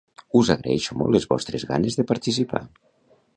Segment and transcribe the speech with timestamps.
[0.37, 2.63] Us agraeixo molt les vostres ganes de participar!